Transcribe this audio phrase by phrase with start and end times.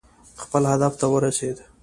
[0.43, 1.57] خپل هدف ته ورسېد.